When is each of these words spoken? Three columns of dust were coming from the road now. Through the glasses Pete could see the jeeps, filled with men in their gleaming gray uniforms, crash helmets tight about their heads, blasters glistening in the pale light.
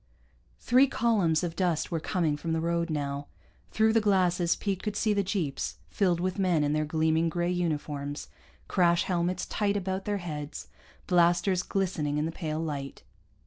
Three 0.59 0.87
columns 0.87 1.43
of 1.43 1.55
dust 1.55 1.91
were 1.91 1.99
coming 1.99 2.35
from 2.35 2.53
the 2.53 2.59
road 2.59 2.89
now. 2.89 3.27
Through 3.69 3.93
the 3.93 4.01
glasses 4.01 4.55
Pete 4.55 4.81
could 4.81 4.95
see 4.95 5.13
the 5.13 5.21
jeeps, 5.21 5.75
filled 5.91 6.19
with 6.19 6.39
men 6.39 6.63
in 6.63 6.73
their 6.73 6.85
gleaming 6.85 7.29
gray 7.29 7.51
uniforms, 7.51 8.27
crash 8.67 9.03
helmets 9.03 9.45
tight 9.45 9.77
about 9.77 10.05
their 10.05 10.17
heads, 10.17 10.69
blasters 11.05 11.61
glistening 11.61 12.17
in 12.17 12.25
the 12.25 12.31
pale 12.31 12.59
light. 12.59 13.03